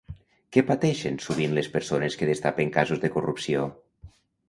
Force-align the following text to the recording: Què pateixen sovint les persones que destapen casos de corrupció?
Què 0.55 0.63
pateixen 0.69 1.19
sovint 1.27 1.53
les 1.59 1.71
persones 1.77 2.19
que 2.23 2.33
destapen 2.33 2.75
casos 2.81 3.07
de 3.07 3.15
corrupció? 3.19 3.73